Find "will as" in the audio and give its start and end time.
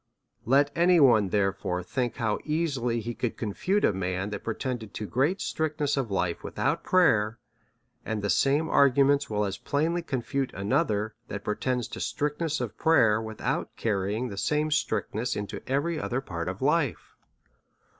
9.29-9.59